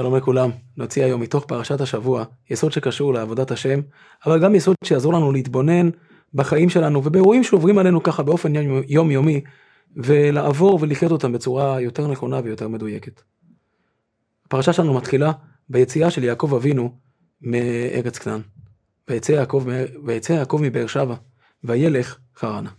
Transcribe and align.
שלום 0.00 0.16
לכולם, 0.16 0.50
נוציא 0.76 1.04
היום 1.04 1.20
מתוך 1.20 1.44
פרשת 1.44 1.80
השבוע 1.80 2.24
יסוד 2.50 2.72
שקשור 2.72 3.14
לעבודת 3.14 3.50
השם, 3.50 3.80
אבל 4.26 4.42
גם 4.42 4.54
יסוד 4.54 4.76
שיעזור 4.84 5.12
לנו 5.12 5.32
להתבונן 5.32 5.90
בחיים 6.34 6.68
שלנו 6.68 7.04
ובאירועים 7.04 7.44
שעוברים 7.44 7.78
עלינו 7.78 8.02
ככה 8.02 8.22
באופן 8.22 8.52
יומיומי, 8.88 9.40
ולעבור 9.96 10.78
ולחיות 10.80 11.12
אותם 11.12 11.32
בצורה 11.32 11.80
יותר 11.80 12.08
נכונה 12.08 12.40
ויותר 12.44 12.68
מדויקת. 12.68 13.22
הפרשה 14.46 14.72
שלנו 14.72 14.94
מתחילה 14.94 15.32
ביציאה 15.68 16.10
של 16.10 16.24
יעקב 16.24 16.54
אבינו 16.54 16.98
מארץ 17.40 18.18
כנען. 18.18 18.40
ויצא 19.08 19.32
יעקב, 19.32 19.66
ויצא 20.04 20.32
יעקב 20.32 20.60
מבאר 20.62 20.86
שבע, 20.86 21.14
וילך 21.64 22.18
חרנה. 22.36 22.70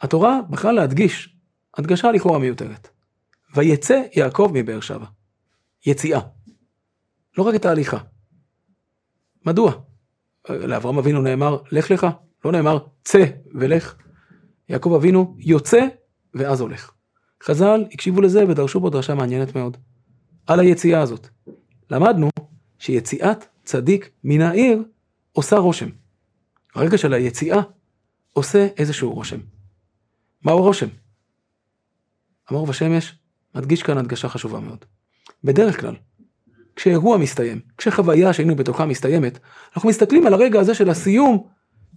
התורה 0.00 0.40
בחרה 0.50 0.72
להדגיש, 0.72 1.36
הדגשה 1.76 2.12
לכאורה 2.12 2.38
מיותרת. 2.38 2.88
ויצא 3.54 4.02
יעקב 4.16 4.50
מבאר 4.54 4.80
שבע. 4.80 5.06
יציאה. 5.86 6.20
לא 7.38 7.42
רק 7.42 7.54
את 7.54 7.64
ההליכה. 7.64 7.98
מדוע? 9.46 9.72
לאברהם 10.48 10.98
אבינו 10.98 11.22
נאמר, 11.22 11.58
לך 11.70 11.90
לך, 11.90 12.06
לא 12.44 12.52
נאמר, 12.52 12.78
צא 13.04 13.24
ולך. 13.54 13.96
יעקב 14.68 14.92
אבינו 14.92 15.36
יוצא 15.38 15.86
ואז 16.34 16.60
הולך. 16.60 16.92
חז"ל 17.42 17.84
הקשיבו 17.92 18.20
לזה 18.20 18.48
ודרשו 18.48 18.80
בו 18.80 18.90
דרשה 18.90 19.14
מעניינת 19.14 19.56
מאוד. 19.56 19.76
על 20.46 20.60
היציאה 20.60 21.00
הזאת. 21.00 21.28
למדנו 21.90 22.30
שיציאת 22.78 23.44
צדיק 23.64 24.10
מן 24.24 24.40
העיר 24.40 24.84
עושה 25.32 25.56
רושם. 25.56 25.88
הרגע 26.74 26.98
של 26.98 27.12
היציאה 27.12 27.60
עושה 28.32 28.68
איזשהו 28.76 29.12
רושם. 29.12 29.40
מהו 30.42 30.62
רושם? 30.62 30.88
המור 32.48 32.66
בשמש 32.66 33.18
מדגיש 33.54 33.82
כאן 33.82 33.98
הדגשה 33.98 34.28
חשובה 34.28 34.60
מאוד. 34.60 34.84
בדרך 35.44 35.80
כלל, 35.80 35.94
כשאירוע 36.76 37.16
מסתיים, 37.18 37.60
כשחוויה 37.78 38.32
שהיינו 38.32 38.56
בתוכה 38.56 38.86
מסתיימת, 38.86 39.38
אנחנו 39.76 39.88
מסתכלים 39.88 40.26
על 40.26 40.34
הרגע 40.34 40.60
הזה 40.60 40.74
של 40.74 40.90
הסיום 40.90 41.46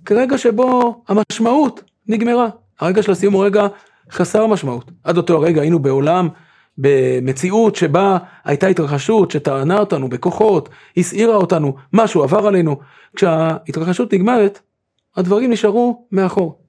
כרגע 0.05 0.37
שבו 0.37 1.03
המשמעות 1.07 1.83
נגמרה. 2.07 2.49
הרגע 2.79 3.03
של 3.03 3.11
הסיום 3.11 3.33
הוא 3.33 3.45
רגע 3.45 3.67
חסר 4.11 4.47
משמעות. 4.47 4.91
עד 5.03 5.17
אותו 5.17 5.37
הרגע 5.37 5.61
היינו 5.61 5.79
בעולם, 5.79 6.29
במציאות 6.77 7.75
שבה 7.75 8.17
הייתה 8.43 8.67
התרחשות 8.67 9.31
שטענה 9.31 9.79
אותנו 9.79 10.09
בכוחות, 10.09 10.69
הסעירה 10.97 11.35
אותנו, 11.35 11.75
משהו 11.93 12.23
עבר 12.23 12.47
עלינו. 12.47 12.79
כשההתרחשות 13.15 14.13
נגמרת, 14.13 14.59
הדברים 15.15 15.51
נשארו 15.51 16.07
מאחור. 16.11 16.61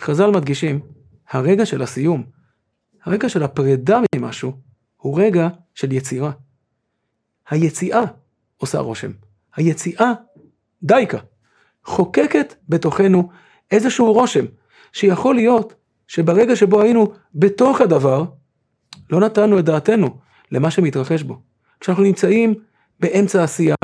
חז"ל 0.00 0.30
מדגישים, 0.30 0.80
הרגע 1.30 1.66
של 1.66 1.82
הסיום, 1.82 2.22
הרגע 3.04 3.28
של 3.28 3.42
הפרידה 3.42 4.00
ממשהו, 4.14 4.52
הוא 5.06 5.20
רגע 5.20 5.48
של 5.74 5.92
יצירה. 5.92 6.30
היציאה 7.50 8.02
עושה 8.56 8.78
רושם. 8.78 9.10
היציאה, 9.56 10.12
דייקה, 10.82 11.18
חוקקת 11.84 12.54
בתוכנו 12.68 13.28
איזשהו 13.70 14.12
רושם, 14.12 14.44
שיכול 14.92 15.34
להיות 15.34 15.74
שברגע 16.08 16.56
שבו 16.56 16.80
היינו 16.80 17.12
בתוך 17.34 17.80
הדבר, 17.80 18.24
לא 19.10 19.20
נתנו 19.20 19.58
את 19.58 19.64
דעתנו 19.64 20.18
למה 20.52 20.70
שמתרחש 20.70 21.22
בו. 21.22 21.40
כשאנחנו 21.80 22.02
נמצאים 22.02 22.54
באמצע 23.00 23.44
עשייה, 23.44 23.74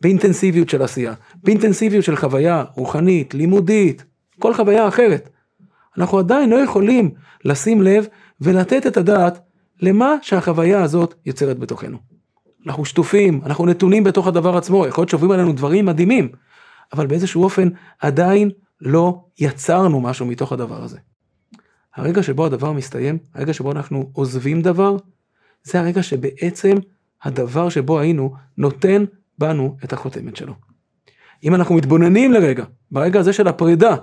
באינטנסיביות 0.00 0.68
של 0.68 0.82
עשייה, 0.82 1.14
באינטנסיביות 1.44 2.04
של 2.04 2.16
חוויה 2.16 2.64
רוחנית, 2.74 3.34
לימודית, 3.34 4.04
כל 4.38 4.54
חוויה 4.54 4.88
אחרת, 4.88 5.28
אנחנו 5.98 6.18
עדיין 6.18 6.50
לא 6.50 6.56
יכולים 6.56 7.10
לשים 7.44 7.82
לב 7.82 8.06
ולתת 8.40 8.86
את 8.86 8.96
הדעת 8.96 9.46
למה 9.80 10.14
שהחוויה 10.22 10.82
הזאת 10.82 11.14
יוצרת 11.26 11.58
בתוכנו. 11.58 11.98
אנחנו 12.66 12.84
שטופים, 12.84 13.40
אנחנו 13.46 13.66
נתונים 13.66 14.04
בתוך 14.04 14.26
הדבר 14.26 14.56
עצמו, 14.56 14.86
יכול 14.86 15.02
להיות 15.02 15.08
שעוברים 15.08 15.30
עלינו 15.30 15.52
דברים 15.52 15.86
מדהימים, 15.86 16.28
אבל 16.92 17.06
באיזשהו 17.06 17.44
אופן 17.44 17.68
עדיין 18.00 18.50
לא 18.80 19.24
יצרנו 19.38 20.00
משהו 20.00 20.26
מתוך 20.26 20.52
הדבר 20.52 20.84
הזה. 20.84 20.98
הרגע 21.96 22.22
שבו 22.22 22.46
הדבר 22.46 22.72
מסתיים, 22.72 23.18
הרגע 23.34 23.52
שבו 23.52 23.72
אנחנו 23.72 24.10
עוזבים 24.12 24.62
דבר, 24.62 24.96
זה 25.62 25.80
הרגע 25.80 26.02
שבעצם 26.02 26.76
הדבר 27.22 27.68
שבו 27.68 27.98
היינו 27.98 28.34
נותן 28.58 29.04
בנו 29.38 29.76
את 29.84 29.92
החותמת 29.92 30.36
שלו. 30.36 30.54
אם 31.44 31.54
אנחנו 31.54 31.74
מתבוננים 31.74 32.32
לרגע, 32.32 32.64
ברגע 32.90 33.20
הזה 33.20 33.32
של 33.32 33.48
הפרידה, 33.48 33.96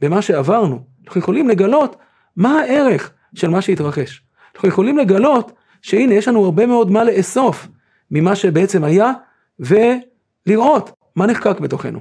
במה 0.00 0.22
שעברנו, 0.22 0.84
אנחנו 1.06 1.20
יכולים 1.20 1.48
לגלות 1.48 1.96
מה 2.36 2.60
הערך 2.60 3.12
של 3.34 3.48
מה 3.50 3.62
שהתרחש. 3.62 4.22
אנחנו 4.54 4.68
יכולים 4.68 4.98
לגלות 4.98 5.52
שהנה 5.82 6.14
יש 6.14 6.28
לנו 6.28 6.44
הרבה 6.44 6.66
מאוד 6.66 6.90
מה 6.90 7.04
לאסוף 7.04 7.68
ממה 8.10 8.36
שבעצם 8.36 8.84
היה, 8.84 9.12
ולראות 9.58 10.90
מה 11.16 11.26
נחקק 11.26 11.60
בתוכנו. 11.60 12.00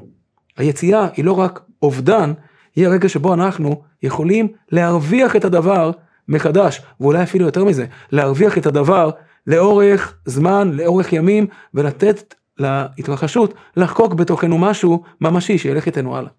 היציאה 0.58 1.08
היא 1.16 1.26
לא 1.26 1.40
רק 1.40 1.62
אובדן, 1.82 2.34
היא 2.76 2.88
הרגע 2.88 3.10
שבו 3.10 3.34
אנחנו 3.34 3.82
יכולים 4.04 4.48
להרוויח 4.72 5.36
את 5.36 5.46
הדבר 5.46 5.92
מחדש, 6.28 6.82
ואולי 7.00 7.24
אפילו 7.24 7.46
יותר 7.46 7.64
מזה, 7.64 7.86
להרוויח 8.12 8.58
את 8.58 8.66
הדבר 8.66 9.10
לאורך 9.48 10.18
זמן, 10.26 10.72
לאורך 10.74 11.14
ימים, 11.14 11.48
ולתת 11.74 12.34
להתרחשות 12.58 13.54
לחקוק 13.78 14.14
בתוכנו 14.14 14.58
משהו 14.58 15.04
ממשי 15.22 15.58
שילך 15.58 15.86
איתנו 15.86 16.18
הלאה. 16.18 16.32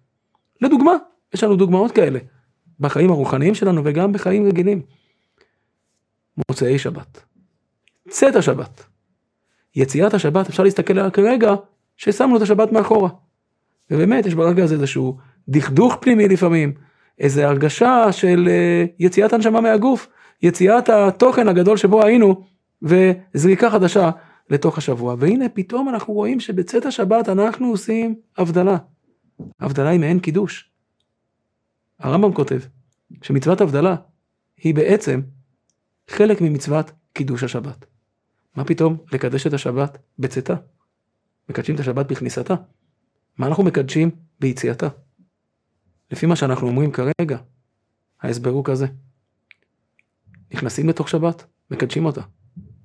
לדוגמה, 0.61 0.91
יש 1.33 1.43
לנו 1.43 1.55
דוגמאות 1.55 1.91
כאלה, 1.91 2.19
בחיים 2.79 3.09
הרוחניים 3.09 3.55
שלנו 3.55 3.81
וגם 3.85 4.13
בחיים 4.13 4.47
רגילים. 4.47 4.81
מוצאי 6.49 6.79
שבת. 6.79 7.23
צאת 8.09 8.35
השבת. 8.35 8.85
יציאת 9.75 10.13
השבת 10.13 10.49
אפשר 10.49 10.63
להסתכל 10.63 10.99
עליה 10.99 11.11
כרגע 11.11 11.55
ששמנו 11.97 12.37
את 12.37 12.41
השבת 12.41 12.71
מאחורה. 12.71 13.09
ובאמת 13.91 14.25
יש 14.25 14.33
ברגע 14.33 14.63
הזה 14.63 14.75
איזשהו 14.75 15.17
דכדוך 15.49 15.97
פנימי 16.01 16.27
לפעמים, 16.27 16.73
איזה 17.19 17.47
הרגשה 17.47 18.11
של 18.11 18.47
uh, 18.47 18.91
יציאת 18.99 19.33
הנשמה 19.33 19.61
מהגוף, 19.61 20.07
יציאת 20.41 20.89
התוכן 20.89 21.47
הגדול 21.47 21.77
שבו 21.77 22.03
היינו 22.03 22.43
וזריקה 22.81 23.69
חדשה 23.69 24.09
לתוך 24.49 24.77
השבוע. 24.77 25.15
והנה 25.19 25.49
פתאום 25.49 25.89
אנחנו 25.89 26.13
רואים 26.13 26.39
שבצאת 26.39 26.85
השבת 26.85 27.29
אנחנו 27.29 27.67
עושים 27.67 28.15
הבדלה. 28.37 28.77
הבדלה 29.59 29.89
היא 29.89 29.99
מעין 29.99 30.19
קידוש. 30.19 30.71
הרמב"ם 31.99 32.33
כותב 32.33 32.59
שמצוות 33.21 33.61
הבדלה 33.61 33.95
היא 34.57 34.75
בעצם 34.75 35.21
חלק 36.09 36.41
ממצוות 36.41 36.91
קידוש 37.13 37.43
השבת. 37.43 37.85
מה 38.55 38.65
פתאום 38.65 38.97
לקדש 39.11 39.47
את 39.47 39.53
השבת 39.53 39.97
בצאתה? 40.19 40.53
מקדשים 41.49 41.75
את 41.75 41.79
השבת 41.79 42.05
בכניסתה. 42.05 42.55
מה 43.37 43.47
אנחנו 43.47 43.63
מקדשים 43.63 44.11
ביציאתה? 44.39 44.87
לפי 46.11 46.25
מה 46.25 46.35
שאנחנו 46.35 46.67
אומרים 46.67 46.91
כרגע, 46.91 47.37
ההסבר 48.21 48.49
הוא 48.49 48.65
כזה. 48.65 48.87
נכנסים 50.53 50.89
לתוך 50.89 51.09
שבת, 51.09 51.45
מקדשים 51.71 52.05
אותה. 52.05 52.21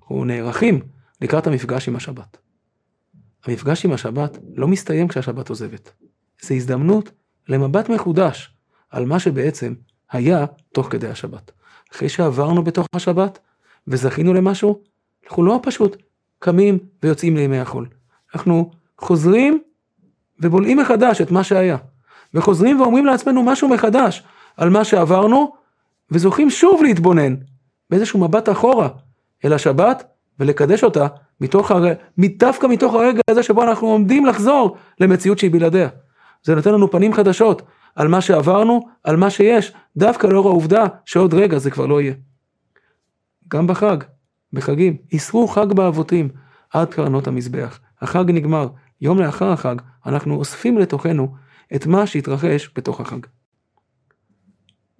אנחנו 0.00 0.24
נערכים 0.24 0.80
לקראת 1.20 1.46
המפגש 1.46 1.88
עם 1.88 1.96
השבת. 1.96 2.38
המפגש 3.44 3.84
עם 3.84 3.92
השבת 3.92 4.38
לא 4.54 4.68
מסתיים 4.68 5.08
כשהשבת 5.08 5.48
עוזבת. 5.48 5.92
זו 6.42 6.54
הזדמנות 6.54 7.10
למבט 7.48 7.88
מחודש 7.88 8.54
על 8.90 9.04
מה 9.04 9.20
שבעצם 9.20 9.74
היה 10.12 10.44
תוך 10.72 10.86
כדי 10.90 11.08
השבת. 11.08 11.50
אחרי 11.94 12.08
שעברנו 12.08 12.64
בתוך 12.64 12.86
השבת 12.94 13.38
וזכינו 13.88 14.34
למשהו, 14.34 14.80
אנחנו 15.26 15.44
לא 15.44 15.60
פשוט 15.62 15.96
קמים 16.38 16.78
ויוצאים 17.02 17.36
לימי 17.36 17.58
החול. 17.58 17.86
אנחנו 18.34 18.70
חוזרים 18.98 19.60
ובולעים 20.40 20.78
מחדש 20.78 21.20
את 21.20 21.30
מה 21.30 21.44
שהיה. 21.44 21.76
וחוזרים 22.34 22.80
ואומרים 22.80 23.06
לעצמנו 23.06 23.42
משהו 23.42 23.68
מחדש 23.68 24.22
על 24.56 24.70
מה 24.70 24.84
שעברנו, 24.84 25.52
וזוכים 26.10 26.50
שוב 26.50 26.82
להתבונן 26.82 27.34
באיזשהו 27.90 28.20
מבט 28.20 28.48
אחורה 28.48 28.88
אל 29.44 29.52
השבת 29.52 30.04
ולקדש 30.40 30.84
אותה 30.84 31.06
מתוך 31.40 31.70
הר... 31.70 31.84
דווקא 32.18 32.66
מתוך 32.66 32.94
הרגע 32.94 33.20
הזה 33.30 33.42
שבו 33.42 33.62
אנחנו 33.62 33.86
עומדים 33.88 34.26
לחזור 34.26 34.76
למציאות 35.00 35.38
שהיא 35.38 35.50
בלעדיה. 35.50 35.88
זה 36.42 36.54
נותן 36.54 36.72
לנו 36.72 36.90
פנים 36.90 37.12
חדשות 37.14 37.62
על 37.94 38.08
מה 38.08 38.20
שעברנו, 38.20 38.88
על 39.04 39.16
מה 39.16 39.30
שיש, 39.30 39.72
דווקא 39.96 40.26
לאור 40.26 40.48
העובדה 40.48 40.84
שעוד 41.04 41.34
רגע 41.34 41.58
זה 41.58 41.70
כבר 41.70 41.86
לא 41.86 42.00
יהיה. 42.00 42.14
גם 43.48 43.66
בחג, 43.66 43.96
בחגים, 44.52 44.96
איסרו 45.12 45.48
חג 45.48 45.72
באבותים 45.72 46.28
עד 46.70 46.94
קרנות 46.94 47.26
המזבח. 47.26 47.80
החג 48.00 48.24
נגמר, 48.30 48.68
יום 49.00 49.18
לאחר 49.18 49.52
החג 49.52 49.76
אנחנו 50.06 50.34
אוספים 50.34 50.78
לתוכנו 50.78 51.34
את 51.74 51.86
מה 51.86 52.06
שהתרחש 52.06 52.70
בתוך 52.76 53.00
החג. 53.00 53.20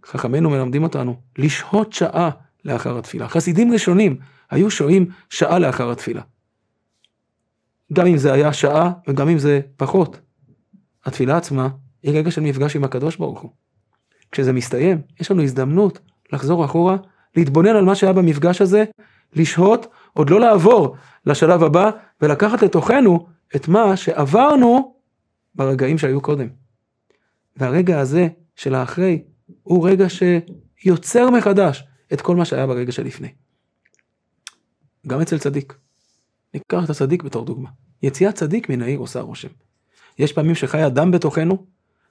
חכמינו 0.07 0.51
מלמדים 0.51 0.83
אותנו 0.83 1.17
לשהות 1.39 1.93
שעה 1.93 2.31
לאחר 2.65 2.99
התפילה. 2.99 3.29
חסידים 3.29 3.73
ראשונים 3.73 4.17
היו 4.51 4.71
שוהים 4.71 5.07
שעה 5.31 5.59
לאחר 5.59 5.91
התפילה. 5.91 6.23
גם 7.93 8.07
אם 8.07 8.17
זה 8.17 8.33
היה 8.33 8.53
שעה 8.53 8.93
וגם 9.09 9.29
אם 9.29 9.39
זה 9.39 9.61
פחות. 9.77 10.21
התפילה 11.05 11.37
עצמה 11.37 11.69
היא 12.02 12.19
רגע 12.19 12.31
של 12.31 12.41
מפגש 12.41 12.76
עם 12.76 12.85
הקדוש 12.85 13.17
ברוך 13.17 13.41
הוא. 13.41 13.50
כשזה 14.32 14.52
מסתיים, 14.52 15.02
יש 15.20 15.31
לנו 15.31 15.43
הזדמנות 15.43 15.99
לחזור 16.32 16.64
אחורה, 16.64 16.97
להתבונן 17.37 17.76
על 17.76 17.85
מה 17.85 17.94
שהיה 17.94 18.12
במפגש 18.12 18.61
הזה, 18.61 18.85
לשהות, 19.32 19.87
עוד 20.12 20.31
לא 20.31 20.41
לעבור 20.41 20.97
לשלב 21.26 21.62
הבא, 21.62 21.91
ולקחת 22.20 22.62
לתוכנו 22.62 23.26
את 23.56 23.69
מה 23.69 23.97
שעברנו 23.97 24.94
ברגעים 25.55 25.99
שהיו 25.99 26.20
קודם. 26.20 26.49
והרגע 27.56 28.00
הזה 28.00 28.29
של 28.56 28.75
האחרי, 28.75 29.23
הוא 29.62 29.88
רגע 29.88 30.06
שיוצר 30.08 31.31
מחדש 31.31 31.85
את 32.12 32.20
כל 32.20 32.37
מה 32.37 32.44
שהיה 32.44 32.67
ברגע 32.67 32.93
שלפני. 32.93 33.29
גם 35.06 35.20
אצל 35.20 35.38
צדיק. 35.38 35.75
ניקח 36.55 36.85
את 36.85 36.91
הצדיק 36.91 37.23
בתור 37.23 37.44
דוגמה. 37.44 37.69
יציאת 38.02 38.35
צדיק 38.35 38.69
מן 38.69 38.82
העיר 38.82 38.99
עושה 38.99 39.20
רושם. 39.20 39.49
יש 40.19 40.32
פעמים 40.32 40.55
שחי 40.55 40.87
אדם 40.87 41.11
בתוכנו, 41.11 41.67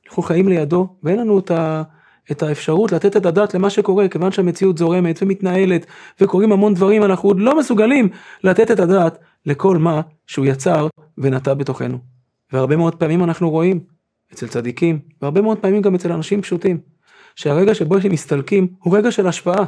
אנחנו 0.10 0.24
חיים 0.24 0.48
לידו, 0.48 0.88
ואין 1.04 1.20
לנו 1.20 1.40
את, 1.40 1.52
ה, 1.52 1.84
את 2.32 2.44
האפשרות 2.44 2.92
לתת 2.92 3.18
את 3.18 3.26
הדעת 3.26 3.54
למה 3.54 3.70
שקורה, 3.70 4.08
כיוון 4.08 4.32
שהמציאות 4.32 4.78
זורמת 4.78 5.20
ומתנהלת, 5.22 5.86
וקורים 6.22 6.52
המון 6.52 6.74
דברים, 6.74 7.04
אנחנו 7.04 7.30
עוד 7.30 7.40
לא 7.40 7.60
מסוגלים 7.60 8.10
לתת 8.44 8.72
את 8.72 8.80
הדעת 8.80 9.18
לכל 9.46 9.78
מה 9.78 10.02
שהוא 10.28 10.46
יצר 10.46 10.88
ונטע 11.18 11.54
בתוכנו. 11.54 11.98
והרבה 12.54 12.76
מאוד 12.76 12.96
פעמים 12.96 13.24
אנחנו 13.24 13.50
רואים 13.50 13.80
אצל 14.34 14.48
צדיקים, 14.48 15.00
והרבה 15.22 15.42
מאוד 15.42 15.58
פעמים 15.58 15.82
גם 15.82 15.96
אצל 15.96 16.12
אנשים 16.12 16.42
פשוטים, 16.42 16.80
שהרגע 17.36 17.76
שבו 17.76 17.96
הם 18.04 18.12
מסתלקים 18.12 18.68
הוא 18.80 18.98
רגע 18.98 19.12
של 19.12 19.28
השפעה. 19.28 19.66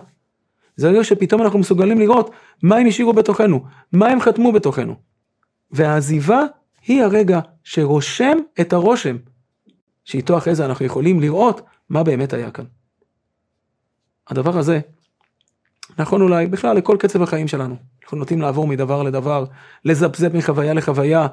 זה 0.76 0.90
רגע 0.90 1.04
שפתאום 1.04 1.42
אנחנו 1.42 1.60
מסוגלים 1.60 2.00
לראות 2.00 2.32
מה 2.64 2.76
הם 2.76 2.88
השאירו 2.88 3.14
בתוכנו, 3.14 3.64
מה 3.94 4.08
הם 4.08 4.20
חתמו 4.20 4.52
בתוכנו. 4.52 4.96
והעזיבה 5.72 6.42
היא 6.88 7.04
הרגע 7.04 7.40
שרושם 7.64 8.38
את 8.62 8.74
הרושם, 8.74 9.18
שאיתו 10.06 10.38
אחרי 10.38 10.56
זה 10.56 10.66
אנחנו 10.66 10.86
יכולים 10.86 11.20
לראות 11.20 11.62
מה 11.90 12.04
באמת 12.04 12.34
היה 12.34 12.52
כאן. 12.52 12.66
הדבר 14.28 14.58
הזה 14.58 14.80
נכון 16.00 16.22
אולי 16.22 16.48
בכלל 16.48 16.78
לכל 16.78 16.98
קצב 17.00 17.22
החיים 17.22 17.48
שלנו. 17.48 17.76
אנחנו 18.04 18.18
נוטים 18.18 18.42
לעבור 18.42 18.68
מדבר 18.68 19.04
לדבר, 19.04 19.46
לזפזפ 19.86 20.34
מחוויה 20.34 20.74
לחוויה, 20.74 21.28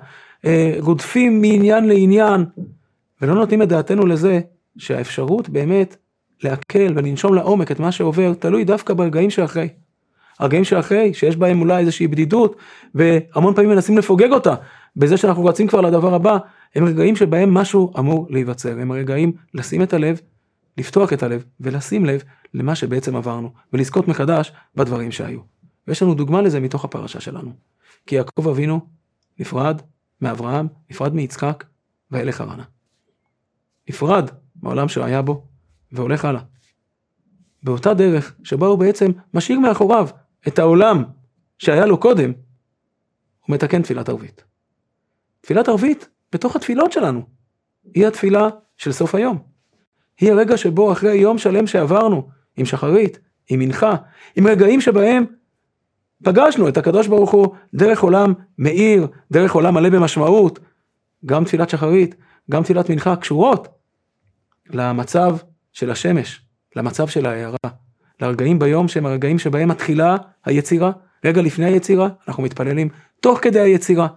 אה, 0.45 0.77
רודפים 0.81 1.41
מעניין 1.41 1.89
לעניין, 1.89 2.45
ולא 3.23 3.35
נותנים 3.35 3.63
את 3.63 3.69
דעתנו 3.69 4.07
לזה 4.07 4.41
שהאפשרות 4.79 5.49
באמת 5.49 5.97
להקל 6.43 6.93
ולנשום 6.97 7.35
לעומק 7.35 7.73
את 7.73 7.81
מה 7.81 7.93
שעובר, 7.93 8.35
תלוי 8.35 8.65
דווקא 8.65 8.95
ברגעים 8.95 9.31
שאחרי. 9.31 9.69
הרגעים 10.39 10.65
שאחרי, 10.65 11.15
שיש 11.15 11.37
בהם 11.37 11.61
אולי 11.61 11.79
איזושהי 11.79 12.07
בדידות, 12.07 12.57
והמון 12.95 13.55
פעמים 13.55 13.71
מנסים 13.71 13.99
לפוגג 13.99 14.33
אותה, 14.33 14.55
בזה 14.97 15.17
שאנחנו 15.17 15.45
רצים 15.45 15.67
כבר 15.67 15.81
לדבר 15.81 16.15
הבא, 16.15 16.39
הם 16.75 16.85
רגעים 16.85 17.17
שבהם 17.17 17.55
משהו 17.55 17.93
אמור 17.99 18.27
להיווצר, 18.31 18.81
הם 18.81 18.93
רגעים 18.93 19.33
לשים 19.55 19.83
את 19.83 19.93
הלב, 19.93 20.21
לפתוח 20.79 21.13
את 21.13 21.23
הלב 21.23 21.45
ולשים 21.61 22.05
לב 22.05 22.23
למה 22.55 22.75
שבעצם 22.75 23.17
עברנו, 23.17 23.53
ולזכות 23.73 24.09
מחדש 24.09 24.53
בדברים 24.75 25.13
שהיו. 25.13 25.41
ויש 25.89 26.03
לנו 26.03 26.15
דוגמה 26.15 26.43
לזה 26.43 26.61
מתוך 26.61 26.85
הפרשה 26.85 27.21
שלנו. 27.21 27.53
כי 28.07 28.15
יעקב 28.15 28.49
אבינו 28.49 28.81
נפרד 29.39 29.83
מאברהם, 30.21 30.69
נפרד 30.91 31.15
מיצחק, 31.15 31.65
וילך 32.11 32.41
הרנה. 32.41 32.65
נפרד 33.89 34.31
מהעולם 34.63 34.89
שהיה 34.89 35.23
בו, 35.23 35.47
והולך 35.93 36.25
הלאה. 36.25 36.41
באותה 37.63 37.95
דרך 37.95 38.35
שבה 38.45 38.67
הוא 38.67 38.79
בעצם 38.79 39.11
משאיר 39.35 39.59
מאחוריו 39.59 40.09
את 40.49 40.59
העולם 40.59 41.05
שהיה 41.59 41.87
לו 41.87 42.01
קודם, 42.01 42.33
הוא 43.47 43.55
מתקן 43.55 43.83
תפילת 43.83 44.09
ערבית. 44.09 44.45
תפילת 45.41 45.69
ערבית 45.69 46.09
בתוך 46.33 46.57
התפילות 46.57 46.93
שלנו, 46.93 47.23
היא 47.95 48.07
התפילה 48.07 48.49
של 48.77 48.93
סוף 48.93 49.15
היום. 49.15 49.39
היא 50.21 50.33
הרגע 50.33 50.57
שבו 50.57 50.93
אחרי 50.93 51.15
יום 51.15 51.39
שלם 51.39 51.67
שעברנו, 51.67 52.29
עם 52.57 52.65
שחרית, 52.65 53.19
עם 53.49 53.59
מנחה, 53.59 53.97
עם 54.37 54.47
רגעים 54.47 54.81
שבהם 54.81 55.25
פגשנו 56.25 56.69
את 56.69 56.77
הקדוש 56.77 57.07
ברוך 57.07 57.31
הוא 57.31 57.55
דרך 57.75 58.01
עולם 58.01 58.33
מאיר, 58.59 59.07
דרך 59.33 59.53
עולם 59.53 59.75
מלא 59.75 59.89
במשמעות, 59.89 60.59
גם 61.27 61.45
תפילת 61.45 61.71
שחרית, 61.71 62.15
גם 62.51 62.63
תפילת 62.63 62.91
מנחה 62.91 63.17
קשורות 63.17 63.69
למצב 64.71 65.37
של 65.73 65.91
השמש, 65.91 66.43
למצב 66.77 67.09
של 67.09 67.27
ההערה, 67.27 67.57
לרגעים 68.21 68.59
ביום 68.59 68.89
שהם 68.89 69.07
הרגעים 69.07 69.39
שבהם 69.39 69.69
מתחילה 69.69 70.17
היצירה, 70.45 70.91
רגע 71.25 71.43
לפני 71.43 71.65
היצירה 71.65 72.09
אנחנו 72.29 72.43
מתפללים 72.43 72.89
תוך 73.21 73.39
כדי 73.43 73.61
היצירה. 73.61 74.09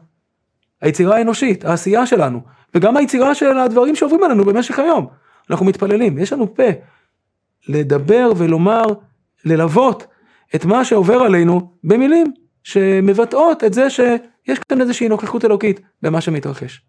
היצירה 0.81 1.17
האנושית, 1.17 1.65
העשייה 1.65 2.05
שלנו, 2.05 2.41
וגם 2.75 2.97
היצירה 2.97 3.35
של 3.35 3.57
הדברים 3.57 3.95
שעוברים 3.95 4.23
עלינו 4.23 4.45
במשך 4.45 4.79
היום. 4.79 5.07
אנחנו 5.49 5.65
מתפללים, 5.65 6.17
יש 6.17 6.33
לנו 6.33 6.55
פה 6.55 6.63
לדבר 7.67 8.31
ולומר, 8.37 8.83
ללוות 9.45 10.07
את 10.55 10.65
מה 10.65 10.85
שעובר 10.85 11.15
עלינו 11.15 11.71
במילים 11.83 12.33
שמבטאות 12.63 13.63
את 13.63 13.73
זה 13.73 13.89
שיש 13.89 14.59
כאן 14.69 14.81
איזושהי 14.81 15.09
נוכחות 15.09 15.45
אלוקית 15.45 15.79
במה 16.01 16.21
שמתרחש. 16.21 16.81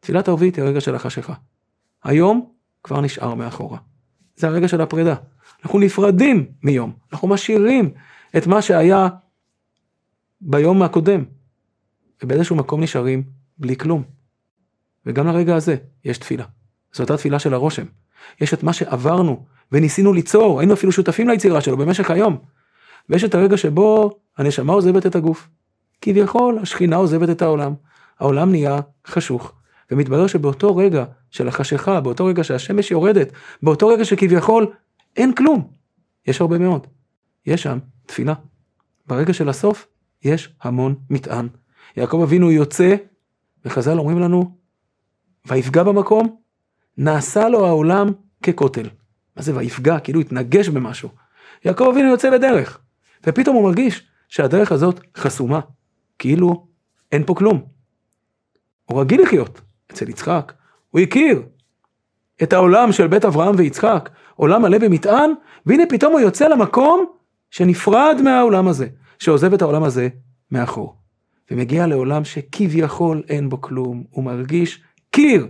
תפילת 0.00 0.28
ערבית 0.28 0.56
היא 0.56 0.64
הרגע 0.64 0.80
של 0.80 0.94
החשיכה. 0.94 1.34
היום 2.04 2.50
כבר 2.82 3.00
נשאר 3.00 3.34
מאחורה. 3.34 3.78
זה 4.36 4.46
הרגע 4.46 4.68
של 4.68 4.80
הפרידה. 4.80 5.14
אנחנו 5.64 5.78
נפרדים 5.78 6.46
מיום, 6.62 6.92
אנחנו 7.12 7.28
משאירים 7.28 7.90
את 8.36 8.46
מה 8.46 8.62
שהיה 8.62 9.08
ביום 10.40 10.82
הקודם, 10.82 11.24
ובאיזשהו 12.22 12.56
מקום 12.56 12.82
נשארים 12.82 13.22
בלי 13.58 13.76
כלום. 13.76 14.02
וגם 15.06 15.26
לרגע 15.26 15.56
הזה 15.56 15.76
יש 16.04 16.18
תפילה. 16.18 16.44
זו 16.94 17.02
אותה 17.02 17.16
תפילה 17.16 17.38
של 17.38 17.54
הרושם. 17.54 17.84
יש 18.40 18.54
את 18.54 18.62
מה 18.62 18.72
שעברנו 18.72 19.46
וניסינו 19.72 20.12
ליצור, 20.12 20.60
היינו 20.60 20.74
אפילו 20.74 20.92
שותפים 20.92 21.28
ליצירה 21.28 21.60
שלו 21.60 21.76
במשך 21.76 22.10
היום. 22.10 22.38
ויש 23.08 23.24
את 23.24 23.34
הרגע 23.34 23.56
שבו 23.56 24.18
הנשמה 24.38 24.72
עוזבת 24.72 25.06
את 25.06 25.16
הגוף. 25.16 25.48
כביכול 26.00 26.58
השכינה 26.62 26.96
עוזבת 26.96 27.30
את 27.30 27.42
העולם. 27.42 27.74
העולם 28.20 28.50
נהיה 28.50 28.80
חשוך, 29.06 29.52
ומתברר 29.90 30.26
שבאותו 30.26 30.76
רגע 30.76 31.04
של 31.30 31.48
החשיכה, 31.48 32.00
באותו 32.00 32.24
רגע 32.24 32.44
שהשמש 32.44 32.90
יורדת, 32.90 33.32
באותו 33.62 33.88
רגע 33.88 34.04
שכביכול 34.04 34.66
אין 35.16 35.34
כלום, 35.34 35.70
יש 36.26 36.40
הרבה 36.40 36.58
מאוד. 36.58 36.86
יש 37.46 37.62
שם 37.62 37.78
תפילה. 38.06 38.34
ברגע 39.06 39.32
של 39.32 39.48
הסוף 39.48 39.86
יש 40.24 40.54
המון 40.62 40.94
מטען. 41.10 41.48
יעקב 41.96 42.20
אבינו 42.22 42.50
יוצא, 42.50 42.94
וחז"ל 43.64 43.98
אומרים 43.98 44.18
לנו, 44.18 44.50
ויפגע 45.46 45.82
במקום, 45.82 46.36
נעשה 46.96 47.48
לו 47.48 47.66
העולם 47.66 48.08
ככותל. 48.42 48.88
מה 49.36 49.42
זה 49.42 49.56
ויפגע? 49.56 50.00
כאילו 50.00 50.20
התנגש 50.20 50.68
במשהו. 50.68 51.08
יעקב 51.64 51.88
אבינו 51.92 52.08
יוצא 52.08 52.28
לדרך, 52.28 52.80
ופתאום 53.26 53.56
הוא 53.56 53.64
מרגיש 53.64 54.08
שהדרך 54.28 54.72
הזאת 54.72 55.00
חסומה, 55.16 55.60
כאילו 56.18 56.66
אין 57.12 57.24
פה 57.26 57.34
כלום. 57.34 57.62
הוא 58.84 59.00
רגיל 59.00 59.22
לחיות. 59.22 59.60
אצל 59.92 60.08
יצחק, 60.08 60.52
הוא 60.90 61.00
הכיר 61.00 61.42
את 62.42 62.52
העולם 62.52 62.92
של 62.92 63.06
בית 63.06 63.24
אברהם 63.24 63.54
ויצחק, 63.58 64.10
עולם 64.34 64.62
מלא 64.62 64.78
במטען, 64.78 65.30
והנה 65.66 65.82
פתאום 65.88 66.12
הוא 66.12 66.20
יוצא 66.20 66.48
למקום 66.48 67.06
שנפרד 67.50 68.16
מהעולם 68.24 68.68
הזה, 68.68 68.86
שעוזב 69.18 69.52
את 69.52 69.62
העולם 69.62 69.82
הזה 69.84 70.08
מאחור. 70.50 70.97
ומגיע 71.50 71.86
לעולם 71.86 72.24
שכביכול 72.24 73.22
אין 73.28 73.48
בו 73.48 73.60
כלום, 73.60 74.04
הוא 74.10 74.24
מרגיש 74.24 74.82
קיר, 75.10 75.48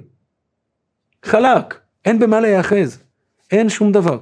חלק, 1.24 1.80
אין 2.04 2.18
במה 2.18 2.40
להיאחז, 2.40 3.02
אין 3.50 3.68
שום 3.68 3.92
דבר. 3.92 4.18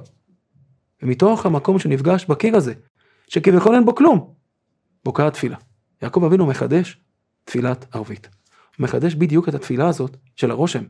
ומתוך 1.03 1.45
המקום 1.45 1.79
שנפגש 1.79 2.25
בקיר 2.25 2.55
הזה, 2.57 2.73
שכביכול 3.27 3.75
אין 3.75 3.85
בו 3.85 3.95
כלום, 3.95 4.33
בוקעה 5.05 5.27
התפילה. 5.27 5.57
יעקב 6.01 6.23
אבינו 6.23 6.45
מחדש 6.45 6.97
תפילת 7.43 7.95
ערבית. 7.95 8.29
הוא 8.77 8.83
מחדש 8.83 9.15
בדיוק 9.15 9.49
את 9.49 9.53
התפילה 9.53 9.87
הזאת 9.87 10.17
של 10.35 10.51
הרושם. 10.51 10.83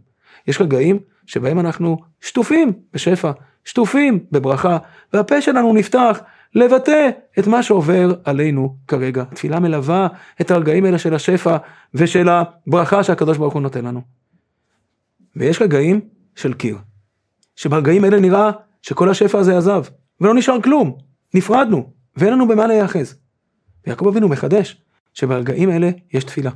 יש 0.47 0.61
רגעים 0.61 0.99
שבהם 1.25 1.59
אנחנו 1.59 1.97
שטופים 2.21 2.73
בשפע, 2.93 3.31
שטופים 3.65 4.25
בברכה, 4.31 4.77
והפה 5.13 5.41
שלנו 5.41 5.73
נפתח 5.73 6.19
לבטא 6.57 7.09
את 7.39 7.47
מה 7.47 7.63
שעובר 7.63 8.13
עלינו 8.23 8.77
כרגע. 8.87 9.23
תפילה 9.23 9.59
מלווה 9.59 10.07
את 10.41 10.51
הרגעים 10.51 10.85
האלה 10.85 10.97
של 10.97 11.13
השפע 11.13 11.57
ושל 11.93 12.29
הברכה 12.29 13.03
שהקדוש 13.03 13.37
ברוך 13.37 13.53
הוא 13.53 13.61
נותן 13.61 13.85
לנו. 13.85 14.01
ויש 15.35 15.61
רגעים 15.61 16.01
של 16.35 16.53
קיר, 16.53 16.77
שברגעים 17.55 18.03
האלה 18.03 18.19
נראה 18.19 18.51
שכל 18.81 19.09
השפע 19.09 19.39
הזה 19.39 19.57
עזב, 19.57 19.83
ולא 20.21 20.33
נשאר 20.35 20.61
כלום, 20.61 20.97
נפרדנו, 21.33 21.93
ואין 22.15 22.33
לנו 22.33 22.47
במה 22.47 22.67
להיאחז. 22.67 23.15
ויעקב 23.87 24.07
אבינו 24.07 24.27
מחדש 24.27 24.81
שברגעים 25.13 25.69
האלה 25.69 25.89
יש 26.13 26.23
תפילה. 26.23 26.51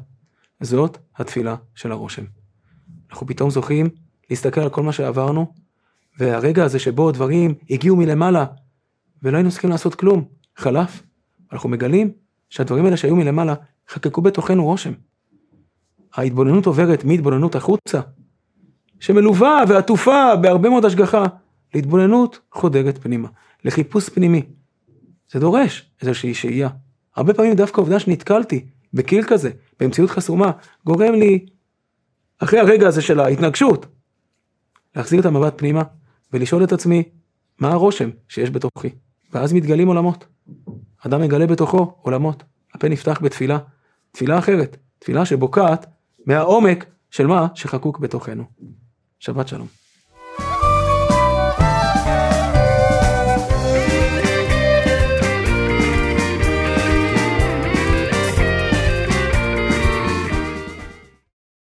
זאת 0.62 0.98
התפילה 1.18 1.56
של 1.76 1.92
הרושם. 1.92 2.24
אנחנו 3.12 3.28
פתאום 3.28 3.50
זוכים 3.50 3.90
להסתכל 4.30 4.62
על 4.62 4.70
כל 4.70 4.84
מה 4.84 4.92
שעברנו, 4.92 5.54
והרגע 6.20 6.64
הזה 6.64 6.80
שבו 6.80 7.10
הדברים 7.10 7.54
הגיעו 7.70 7.96
מלמעלה, 7.96 8.46
ולא 9.24 9.38
היינו 9.38 9.52
צריכים 9.52 9.70
לעשות 9.70 9.96
כלום, 9.96 10.26
חלף. 10.56 11.04
אנחנו 11.52 11.70
מגלים 11.70 12.12
שהדברים 12.50 12.86
האלה 12.86 12.98
שהיו 12.98 13.16
מלמעלה, 13.16 13.54
חקקו 13.90 14.22
בתוכנו 14.22 14.66
רושם. 14.66 14.92
ההתבוננות 16.14 16.66
עוברת 16.66 17.04
מהתבוננות 17.04 17.56
החוצה, 17.56 18.02
שמלווה 19.00 19.64
ועטופה 19.68 20.36
בהרבה 20.42 20.70
מאוד 20.70 20.86
השגחה, 20.86 21.26
להתבוננות 21.74 22.40
חודרת 22.52 22.98
פנימה, 22.98 23.28
לחיפוש 23.66 24.10
פנימי. 24.10 24.44
זה 25.32 25.40
דורש 25.40 25.92
איזושהי 26.02 26.34
שהייה, 26.34 26.70
הרבה 27.16 27.34
פעמים 27.34 27.54
דווקא 27.54 27.82
העובדה 27.82 28.00
שנתקלתי 28.00 28.66
בקיר 28.94 29.24
כזה, 29.24 29.52
במציאות 29.80 30.10
חסומה, 30.10 30.52
גורם 30.86 31.14
לי, 31.14 31.46
אחרי 32.40 32.60
הרגע 32.60 32.88
הזה 32.88 33.02
של 33.02 33.20
ההתנגשות, 33.20 33.86
להחזיר 34.96 35.20
את 35.20 35.26
המבט 35.26 35.54
פנימה 35.58 35.82
ולשאול 36.34 36.64
את 36.64 36.72
עצמי, 36.72 37.04
מה 37.60 37.72
הרושם 37.72 38.10
שיש 38.28 38.50
בתוכי? 38.50 38.90
ואז 39.34 39.54
מתגלים 39.54 39.88
עולמות. 39.88 40.26
אדם 41.06 41.22
מגלה 41.22 41.48
בתוכו 41.48 41.94
עולמות. 42.02 42.44
הפה 42.74 42.90
נפתח 42.90 43.20
בתפילה, 43.22 43.58
תפילה 44.12 44.40
אחרת, 44.40 44.78
תפילה 45.00 45.26
שבוקעת 45.26 45.86
מהעומק 46.26 46.86
של 47.12 47.28
מה 47.28 47.48
שחקוק 47.56 48.00
בתוכנו. 48.00 48.44
שבת 49.20 49.48
שלום. 49.48 49.81